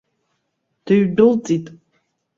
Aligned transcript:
Дыҩдәылҵит. 0.85 1.65